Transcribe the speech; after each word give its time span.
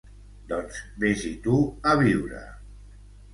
Doncs 0.51 0.79
ves-hi 1.03 1.33
tu 1.43 1.59
a 1.93 1.93
viure. 2.01 2.41